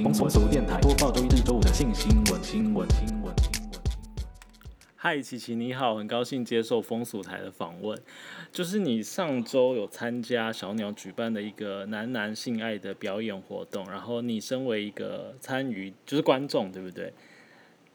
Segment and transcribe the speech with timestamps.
[0.00, 3.80] 新闻，风俗电台播报周一至周五的性新闻，新闻，新闻，新闻。
[4.96, 8.00] 嗨，琪琪你好，很高兴接受风俗台的访问。
[8.50, 17.12] 就是你上周有参加小鸟举办的一个男男性爱的表演活动，然后你身为一个参与，就是观众，对不对？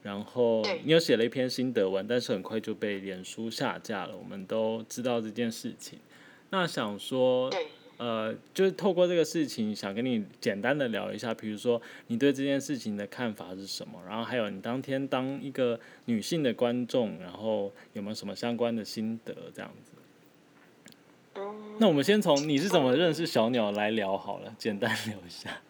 [0.03, 4.15] 然后你有写了一篇心得文，但是很快就被脸书下架了。
[4.15, 5.97] 我们都知道这件事情。
[6.51, 7.65] 那想说，对，
[7.97, 19.91] 呃，就是透过这个事情，想跟你简单的聊一下，比如说你对这件事情的看法是什么，然后还有你当天当一个女性的观众，然后有没有什么相关的心得这样子？
[21.35, 25.61] 嗯，那我们先从你是怎么认识小鸟来聊好了，简单聊一下。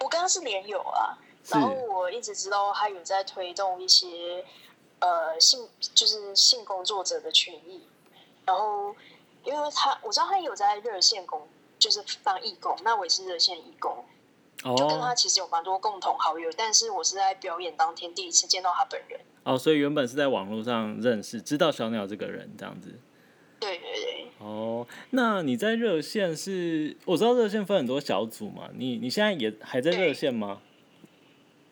[0.00, 1.18] 我刚刚是连友啊，
[1.50, 4.44] 然后我一直知道他有在推动一些
[5.00, 7.80] 呃性就是性工作者的权益，
[8.44, 8.94] 然后
[9.46, 14.04] 因为他我知道他有在热线工，就是当义工，那我也是热线义工，
[14.76, 19.20] 就跟他哦其实有蛮多共同好友，但是我是在表演当天第一次见到他本人。
[19.44, 22.98] 哦，所以原本是在网络上认识，知道小鸟这个人这样子。
[23.60, 26.96] 对对对，哦，那你在热线是？
[27.04, 30.60] 我知道热线分很多小组嘛，你你现在也还在热线吗？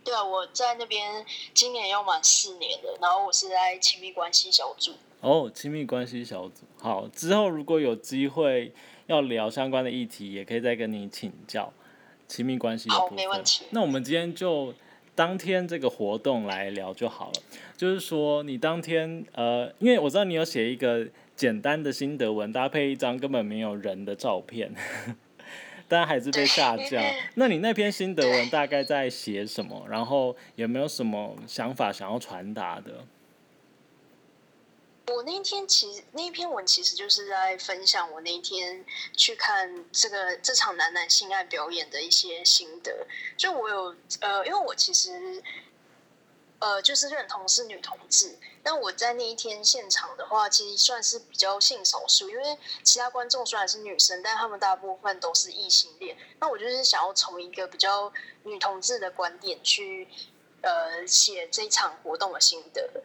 [0.05, 4.93] 对啊，我在那边今年要满四年了，然后我是在亲密关系小组。
[5.25, 6.65] 哦，亲密关系小组。
[6.79, 8.73] 好，之后如果有机会
[9.07, 11.73] 要聊相关的议题，也可以再跟你请教
[12.29, 13.17] 亲密关系的好部分。
[13.17, 14.75] 没问题那我们今天就
[15.15, 17.43] 当天这个活动来聊就好了。
[17.75, 24.75] 就是说，你当天呃，因为我知道你有写一个简单的心得文，搭配一张根本没有人的照片，
[25.89, 27.03] 但还是被下 架。
[27.37, 29.87] 那你那篇心得文大概在写什么？
[29.89, 33.05] 然后有没有什么想法想要传达的？
[35.13, 43.07] 我那一天其实那一篇文其实就是在分享我那一天去看这个这场男男性爱表演的一些心得。
[43.37, 45.43] 就我有呃，因为我其实
[46.59, 56.17] 呃就是认同是女同志，但我在那一天现场的话，其实算是比较性少数，因为其他观众虽然是女生，但他们大部分都是异性恋。
[56.41, 58.11] 那我就是想要从一个比较
[58.45, 60.09] 女同志的观点去
[60.63, 63.03] 呃写这场活动的心得。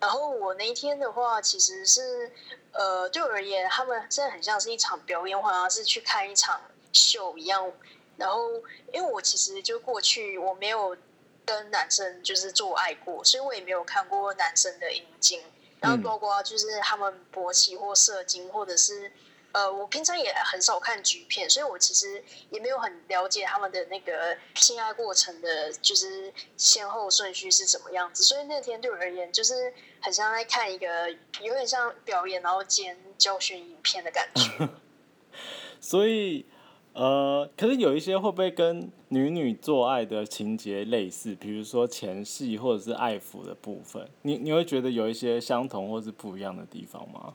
[0.00, 2.32] 然后我那一天的话，其实是
[2.72, 6.60] 呃，对我而言，他们真的很像是一场表演，好像是去看一场
[6.92, 7.70] 秀一样。
[8.16, 8.50] 然后，
[8.92, 10.96] 因为我其实就过去我没有
[11.44, 15.42] 跟男生就是做爱过，所以我也没有看过男生的阴茎，
[15.80, 19.10] 然后嗯包括就是他们勃起或射精，或者是
[19.52, 28.22] 呃，我平常也很少看剧片，所以我其实也没有很了解他们的那个性爱过程的，就是先后顺序是怎么样子。
[28.22, 31.10] 所以那天对我而言，就是很像在看一个
[31.42, 34.68] 有点像表演，然后兼教学影片的感觉。
[35.80, 36.46] 所以，
[36.92, 41.34] 呃，可是有一些会不会跟女女做爱的情节类似？
[41.34, 47.34] 比如说前戏或者是爱抚的部分，你你会觉得有一些相同或是不一样的地方吗？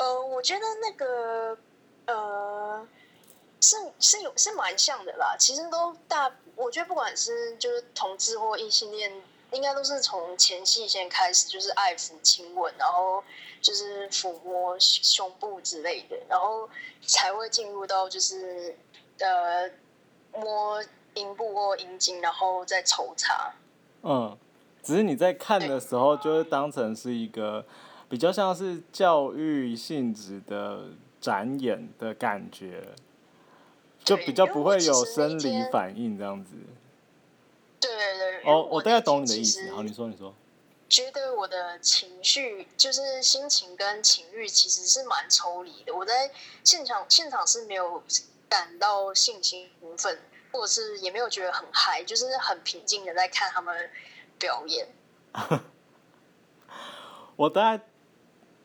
[0.00, 1.58] 呃，我觉得那个
[2.06, 2.88] 呃
[3.60, 5.36] 是是有是蛮像的啦。
[5.38, 9.12] 其实都大，我觉得不管是就是同志或异性恋，
[9.52, 13.22] 应该都是从前戏先开始，就是爱抚、亲吻，然后
[13.60, 16.66] 就是抚摸胸部之类的，然后
[17.06, 18.74] 才会进入到就是
[19.18, 19.70] 呃
[20.32, 20.82] 摸
[21.12, 23.52] 阴部或阴茎，然后再抽插。
[24.02, 24.34] 嗯，
[24.82, 27.66] 只是你在看的时候，就会当成是一个
[28.10, 30.88] 比较像是教育性质的
[31.20, 32.88] 展演的感觉，
[34.04, 36.56] 就比较不会有生理反应这样子。
[37.78, 38.52] 对对对。
[38.52, 39.70] 哦，我大概懂你的意思。
[39.70, 40.34] 好，你说，你说。
[40.88, 45.94] 觉得我的情绪就是心情跟情欲其实是蛮抽离的。
[45.94, 46.32] 我在
[46.64, 48.02] 现场现场是没有
[48.48, 50.18] 感到性兴奋，
[50.50, 53.88] 或者是也没有觉得很嗨，就是很平静的在看他们
[54.36, 54.88] 表演。
[57.36, 57.84] 我大概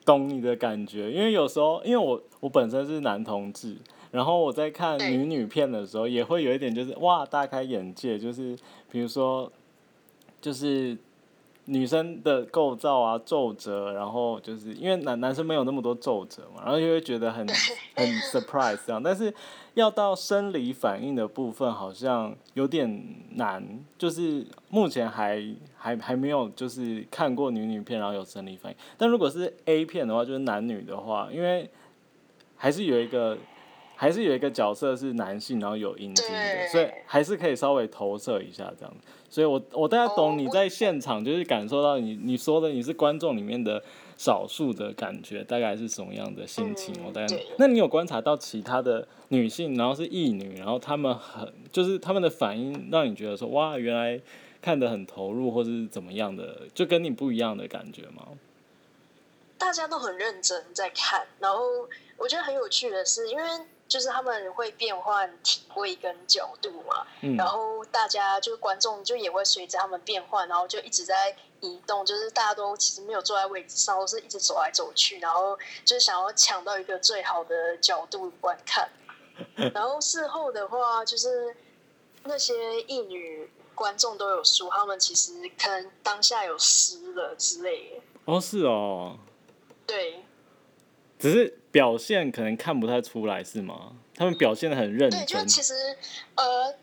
[0.05, 3.75] 懂你的感觉，因为有时候，因为我我本身是男同志，
[4.11, 8.55] 然后我在看女女片的时候，也会有一点就是哇大开眼界，就是
[8.91, 9.51] 比如说
[10.39, 10.95] 就是
[11.67, 17.45] 女生的构造啊皱褶，然后就是因为男男生没有那么多皱褶嘛，然后就会觉得很
[17.95, 19.33] 很 surprise 这样，但是
[19.73, 25.43] 要到生理反应的部分好像有点难，就是目前还
[25.75, 31.69] 还还没有就是看过女女片然后有生理反应，但如果是 A 片的话，就是男女的话，因为
[32.55, 33.37] 还是有一个
[33.95, 39.07] 还是有一个角色是男性，然后有阴茎的，所以还是可以稍微投射一下这样子。
[39.29, 43.83] 所以我我大概哦懂你在现场就是感受到你你说的你是观众里面的
[44.15, 46.93] 少数的感觉，大概是什么样的心情？
[46.99, 54.21] 嗯我大概，那你有观察到其他的女性，然后是异女，然后她们很就是她们的反应让你觉得说哇，原来
[54.61, 58.27] 看得很投入，或是怎么样的，就跟你不一样的感觉吗？
[59.57, 61.59] 大家都很认真在看，然后
[62.17, 63.43] 我觉得很有趣的是，因为
[63.87, 78.89] 就是他们会变换体位跟角度嘛，嗯然后大家就是观众就也会随着他们变换，然后就一直在移动，就是大家都其实没有坐在位置上，都是一直走来走去，然后就是想要抢到一个最好的角度观看。
[79.73, 81.55] 然后事后的话，就是
[82.23, 88.01] 那些艺女观众都有说，他们其实可能当下有湿了之类的。
[88.25, 89.17] 哦，是哦，
[89.85, 90.23] 对，
[91.19, 93.97] 只是表现可能看不太出来，是吗？
[94.15, 95.73] 他们表现的很认真对，就是，其实
[96.35, 96.73] 呃，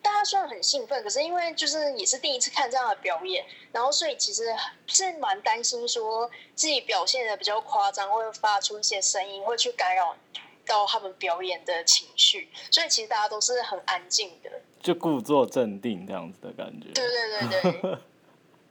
[0.00, 4.44] 大家虽然很兴奋，可是因为就是也是第一次看这样的表演，然后所以其实
[4.86, 10.16] 是蛮担心说自己表现的比较夸张，会发出一些声音，会去干扰
[10.64, 14.50] 到他们表演的情绪，所以其实大家都是很安静的。
[14.80, 16.88] 就故作镇定这样子的感觉。
[16.94, 17.98] 对对对对，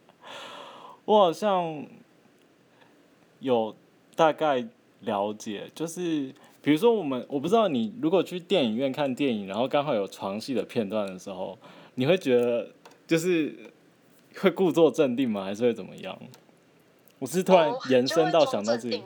[1.05, 1.85] 我好像
[3.37, 3.75] 有
[4.15, 4.65] 大概
[5.05, 11.57] 了解，就是比如说我们，我不知道你如果去电影院看电影，然后刚好有床戏的片段的时候，
[11.95, 12.67] 你会觉得
[13.07, 13.55] 就是
[14.39, 15.43] 会故作镇定吗？
[15.43, 16.17] 还是会怎么样？
[17.19, 19.01] 我是突然哦延伸到想到这里。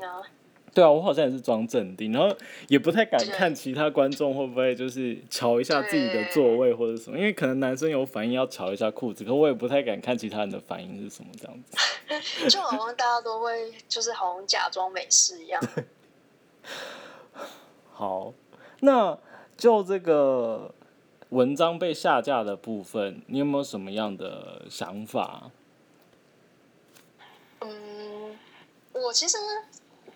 [0.74, 2.36] 对啊，我好像也是装镇定，然后
[2.68, 11.78] 也不太敢看其他观众会不会就是瞧一下自己的座位或者什么，因为可能男生有反应要瞧一下裤子，可我也不太敢看其他人的反应是什么这样子。
[12.50, 15.62] 就好像大家都会，就是好像假装没事一样。
[17.92, 18.34] 好，
[18.82, 19.18] 那
[19.58, 20.74] 就这个
[21.30, 25.52] 文章被下架的部分，你有没有什么样的想法？
[27.62, 28.38] 嗯，
[28.94, 29.38] 我其实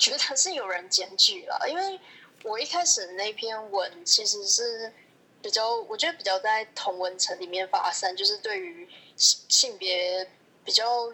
[0.03, 1.99] 觉得是有人检举了， 因为
[2.43, 4.91] 我一开始那篇文其实是
[5.41, 10.29] 比较，我觉得比较在同文层里面发散，就是对于性性别
[10.65, 11.13] 比较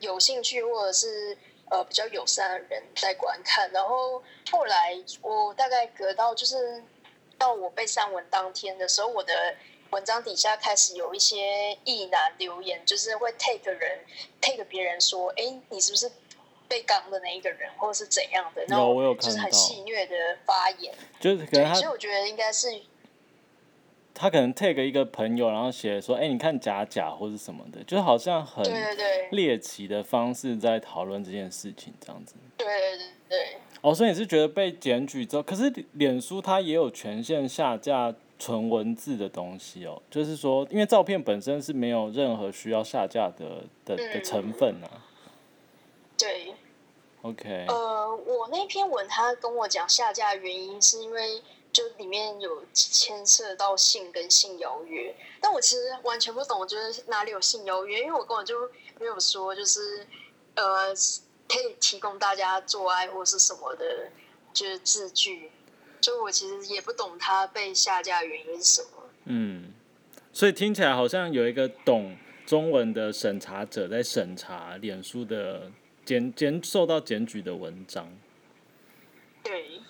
[0.00, 1.36] 有兴趣或者是
[1.70, 6.82] 呃比较友善的人在观看，然后后来我大概隔到就是
[7.36, 9.54] 到我被删文当天的时候，我的
[9.90, 14.00] 文章底下开始有一些异男留言，就是会 take 人
[14.40, 16.10] take 别人说，哎，你是不是
[16.72, 20.16] 被刚的那一个人，或者是怎样的那有我有种，就是很戏谑的
[20.46, 20.94] 发言。
[21.20, 22.66] 就是可能，他所以我觉得应该是
[24.14, 28.64] 他可能 take 一个朋友，然后写说，哎、你看假假或是什么的，就是好像很
[29.32, 32.36] 猎奇的方式在讨论这件事情这样子。
[32.56, 33.56] 对对对对。
[33.82, 44.88] 哦，所以你是觉得被检举之后，可是脸书它也有权限下架纯文字的东西哦，就是说，因为照片本身是没有任何需要下架的的的嗯成分啊。
[47.22, 51.42] 对，OK，呃，我那篇文他跟我讲下架的原因是因为
[51.72, 58.68] 就里面有牵涉到性跟性邀约，但我其实完全不懂，就是哪里有性邀约，因为我根本就
[59.00, 60.06] 没有说就是
[60.54, 60.92] 呃
[61.48, 64.10] 可以提供大家做爱或是什么的，
[64.52, 65.50] 就是字句，
[66.00, 68.88] 就我其实也不懂他被下架原因是什么。
[69.24, 69.72] 嗯，
[70.32, 75.70] 所以听起来好像有一个懂中文的审查者在审查脸书的
[76.04, 78.08] 检检受到检举的文章。
[79.42, 79.80] 对，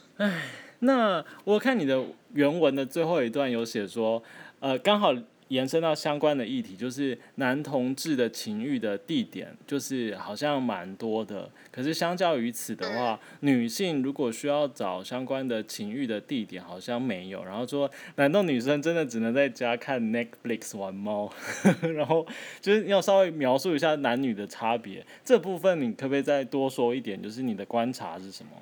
[0.81, 4.23] 那我看你的原文的最后一段有写说，
[4.61, 5.15] 呃，刚好
[5.53, 11.51] 延伸到相关的议题，就是男同志的情欲的地点，就是好像蛮多的。
[11.71, 17.45] 可是相较于此的话，女性如果需要找相关的情欲的地点，好像没有。
[17.45, 21.31] 然后说，难道女生真的只能在家看 Netflix 玩猫？
[21.95, 22.27] 然后
[22.63, 25.05] 就是要稍微描述一下男女的差别。
[25.23, 27.23] 这部分你可不可以再多说一点？
[27.23, 28.53] 就是你的观察是什么？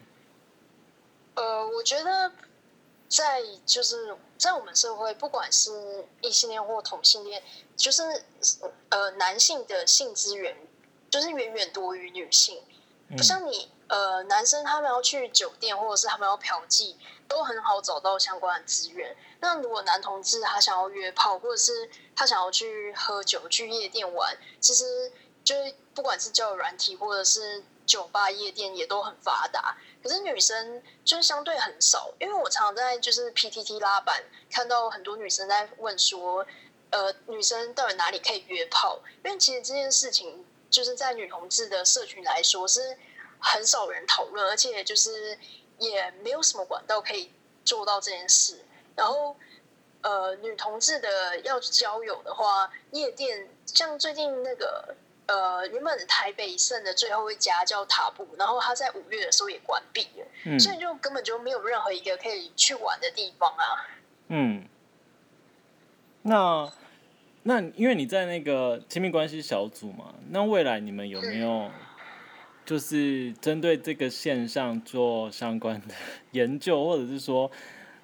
[1.36, 2.32] 呃，我觉得
[3.10, 7.42] 在就是在我们社会，不管是异性恋或同性恋，
[7.76, 8.24] 就是
[8.88, 10.56] 呃男性的性资源
[11.10, 12.62] 就是远远多于女性，
[13.16, 16.94] 不像你呃男生他们要去酒店或者是他们要嫖妓，
[17.26, 19.16] 都很好找到相关的资源。
[19.40, 25.12] 那如果男同志他想要约炮，或者是他想要去喝酒、去夜店玩，其实
[25.42, 29.76] 就是不管是交友软体或者是酒吧、夜店也都很发达。
[30.02, 36.46] 可是女生就是相对很少，因为我常常在就是 PTT 拉板看到很多女生在问说，
[36.90, 38.98] 呃，女生到底哪里可以约炮？
[39.24, 42.96] 因为其实这件事情就是在女同志的社群来说是
[43.38, 45.38] 很少人讨论，而且就是
[45.78, 47.30] 也没有什么管道可以
[47.64, 48.58] 做到这件事。
[48.96, 49.36] 然后，
[50.02, 54.96] 呃，女同志的要交友的话，夜店像最近那个。
[55.30, 63.86] 呃，原本台北盛的最后一家叫塔布，然后他在五月的时候也关闭了，所以就根本就没有任何一个可以去玩的地方啊。
[64.26, 64.66] 嗯，
[66.22, 66.72] 那
[67.44, 71.70] 那因为你在那个亲密关系小组嘛，那未来你们有没有
[72.66, 75.94] 就是针对这个现象做相关的
[76.32, 77.48] 研究，或者是说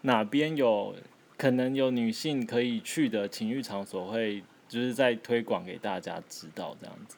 [0.03, 0.95] 哪边有
[1.37, 4.45] 可能有女性可以去的情欲场所会？
[4.69, 7.17] 就是在推广给大家知道这样子。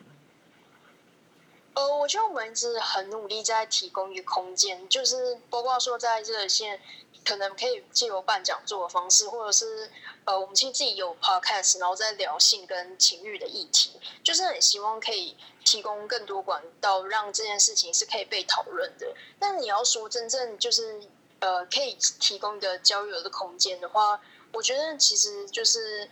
[1.74, 6.80] 呃，我觉得我们一直很努力在提供一个空间，就是包括说在热线，
[7.24, 9.88] 可能可以借由办讲座的方式，或者是
[10.24, 13.92] 呃，我们其实自己有 podcast，然后在聊性跟情欲的议题，
[14.24, 19.14] 就是很希望可以提供更多管道，让这件事情是可以被讨论的。
[19.38, 21.00] 但你要说真正就是
[21.38, 24.20] 呃，可以提供一个交友的空间的话，
[24.52, 26.10] 我觉得其实就是。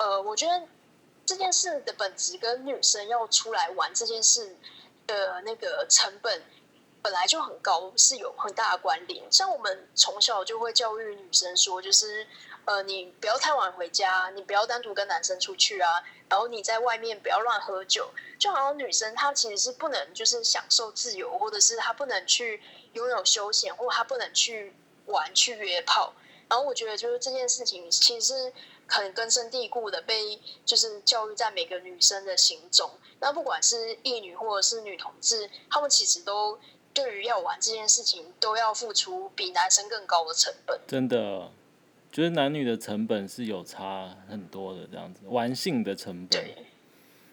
[0.00, 0.66] 呃，我觉得
[1.26, 4.56] 这件事的本质跟女生要出来玩这件事
[5.06, 6.42] 的那个成本
[7.02, 9.30] 本来就很高，是有很大的关联。
[9.30, 12.26] 像我们从小就会教育女生说，就是
[12.64, 18.10] 呃，你不要太晚回家，你不要单独跟男生出去啊，然后你在外面不要乱喝酒。
[18.38, 22.62] 就好像女生她其实是不能就是享受自由，或者是她不能去
[22.94, 26.14] 拥有休闲，或她不能去玩去约炮。
[26.48, 28.50] 然后我觉得就是这件事情其实。
[28.90, 36.58] 很根深蒂固的被就是教育在每个女生的心中，那不管是异女或者是女同志，她们其实都
[36.92, 40.78] 对于要玩这件事情都要付出比男生更高的成本。
[40.86, 41.50] 真的，
[42.10, 46.44] 就是男女的成本是有差很多的，这样子玩性的成本。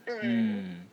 [0.06, 0.88] 嗯，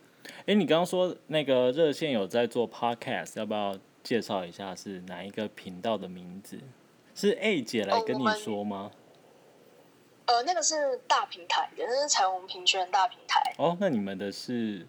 [0.46, 6.58] 哎，你刚刚说那个热线有在做 podcast，要不要介绍一下是哪一个频道的名字？
[7.14, 8.90] 是 A 姐来跟你说吗？
[10.26, 13.54] 呃，那个是大平台的，那是彩虹平权大平台。
[13.58, 14.86] 哦，那你们的是？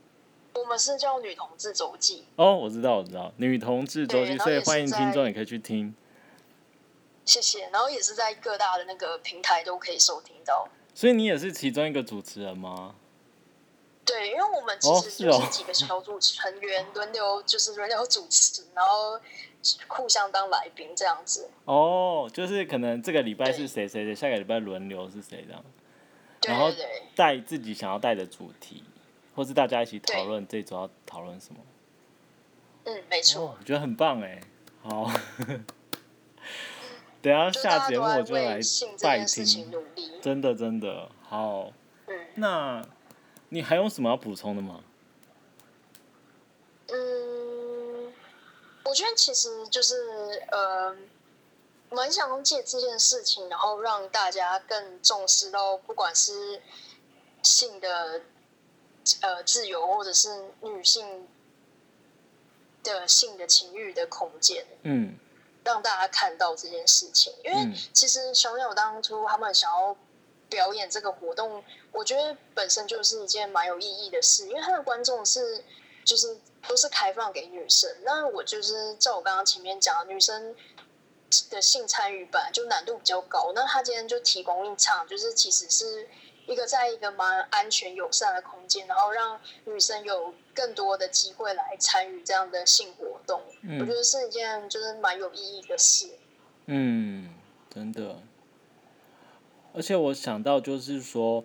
[0.53, 2.25] 我们是叫女同志周记。
[2.37, 5.93] 哦，我知道，我知道，女同志周记，所以欢迎听众也可以去听。
[7.25, 10.69] 谢谢，然后也是在各大的那个平台都可以收听到。
[10.93, 12.95] 所以你也是其中一个主持人吗？
[14.05, 19.19] 对，因为我们其实就是几个小组成员轮流，就是轮流主持，然后。
[19.87, 21.49] 互相当来宾这样子。
[21.63, 25.65] 哦，就是可能这个礼拜是谁谁谁，下个礼拜轮流是谁这样，
[26.43, 26.71] 然后
[27.15, 28.83] 带自己想要带的主题，
[29.35, 31.59] 或是大家一起讨论这周要讨论什么。
[32.83, 34.39] 嗯，没错，我觉得很棒哎，
[34.83, 35.11] 好，
[37.23, 38.59] 等下下节目我就来
[39.01, 39.73] 拜听，
[40.21, 41.71] 真的真的好。
[42.05, 42.87] 嗯，那
[43.49, 44.83] 你还有什么要补充的吗？
[46.87, 48.13] 嗯
[48.83, 49.95] 我觉得其实就是
[50.51, 50.95] 呃，
[51.89, 56.61] 蛮想借这件事情，然后让大家更重视到，不管是
[57.41, 58.21] 性的
[59.21, 60.29] 呃自由，或者是
[60.61, 61.27] 女性
[62.83, 65.17] 的性的情欲的空间，嗯，
[65.63, 67.33] 让大家看到这件事情。
[67.43, 69.97] 因为其实熊友当初他们想要
[70.49, 75.63] 表演这个活动，我觉得本身就是一件蛮有意义的事，因为他的观众是
[76.03, 76.37] 就是。
[76.67, 80.55] 都是开放给女生，那我就是照我刚刚前面讲，女生
[81.51, 86.09] 的性参与本来就难度比较高，那他今天就提供一场，就是其实是
[86.47, 93.43] 一个在一个蛮安全友善的空间，然后让女生有更多的机会来参与这样的性活动，
[93.79, 96.09] 我觉得是一件就是蛮有意义的事。
[96.65, 97.31] 嗯，
[97.69, 98.19] 真的，
[99.75, 101.43] 而且我想到就是说。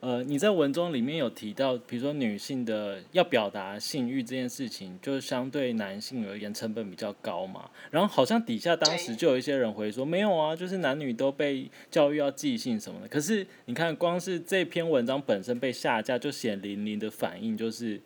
[0.00, 7.68] 呃，你在文中里面有提到，比如说女性的要表达性欲这件事情，就是相对男性而言成本比较高嘛。
[7.90, 13.08] 然后好像底下当时就有一些人回说，没有啊，就是男女都被教育要记性什么的。
[13.08, 18.00] 可是你看，光是这篇文章本身被下架，就显淋淋的反应，就是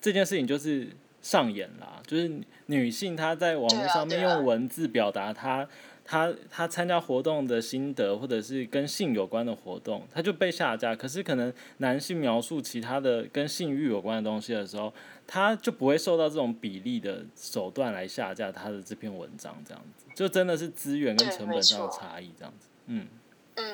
[0.00, 0.88] 这件事情就是
[1.20, 2.32] 上演啦，就是
[2.64, 5.68] 女性她在网络上面用文字表达她。
[6.04, 10.94] 他他参加活动的心得，或者是跟性有关的活动，他就被下架。
[10.94, 14.92] 可是可能男性描述其他的跟性欲有关的东西的时候，
[15.26, 22.68] 他就不会受到这种比例的手段来下架他的这篇文章，这样子就真的是资源跟成本上的差异，这样子。
[22.86, 23.06] 嗯
[23.54, 23.64] 嗯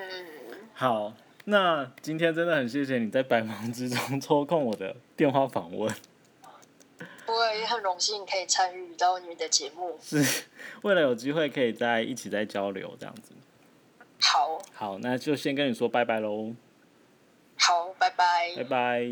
[0.73, 1.13] 好，
[1.47, 5.93] 那今天真的很谢谢你在百忙之中 抽空我的电话访问。
[7.31, 10.45] 我也很荣幸可以参与到你的节目，是
[10.83, 13.33] 为了有机会可以在一起再交流这样子。
[14.21, 16.55] 好，好，那就先跟你说拜拜喽。
[17.57, 19.07] 好，拜拜，拜拜。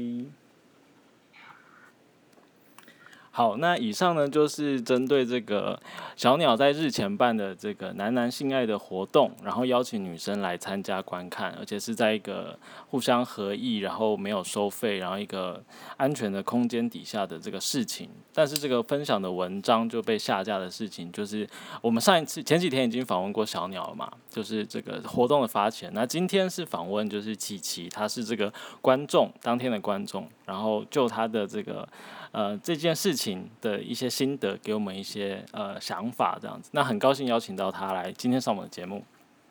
[3.31, 5.81] 好，那以上呢就是针对这个
[6.19, 12.59] 小鸟在日前办的这个男男性爱的活动，然后邀请女生来参加观看，而且是在一个
[12.89, 15.63] 互相合意，然后没有收费，然后一个
[15.97, 18.11] 安全的空间底下的这个事情。
[18.35, 21.49] 但是这个分享的文章就被下架的事情，就是
[21.81, 25.95] 我们上一次前几天已经访问过小鸟了嘛，就是这个活动的发起人。
[25.95, 31.89] 那今天是访问就是琪琪，他是这个观众，当天的观众，然后就他的这个。
[32.31, 36.71] 呃，这件事情的一些心得，给我们一些呃想想法，这样子。
[36.73, 39.05] 那很高兴邀请到他来今天上我们的节目。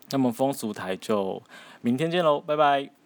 [0.09, 1.41] 那么风俗台就
[1.81, 2.96] 明天见喽，拜拜。